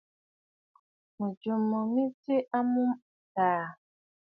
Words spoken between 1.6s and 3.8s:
mo mɨ tswe a mûm àntɔ̀ɔ̀.